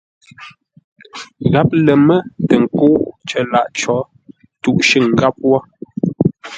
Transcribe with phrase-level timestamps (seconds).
[1.53, 2.93] Gháp lər mə́ tə nkə́u
[3.27, 3.97] cər lâʼ có
[4.61, 5.57] tûʼ shʉ̂ŋ gháp wó.